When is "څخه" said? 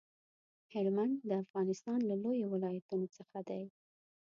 3.17-3.39